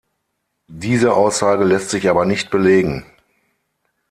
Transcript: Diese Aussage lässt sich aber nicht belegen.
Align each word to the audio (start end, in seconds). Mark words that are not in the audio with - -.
Diese 0.73 1.13
Aussage 1.13 1.63
lässt 1.63 1.91
sich 1.91 2.09
aber 2.09 2.25
nicht 2.25 2.49
belegen. 2.49 3.05